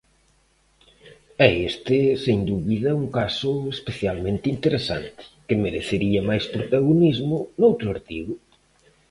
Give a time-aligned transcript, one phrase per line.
[1.47, 8.33] É este sen dubida un caso especialmente interesante, que merecería máis protagonismo noutro artigo.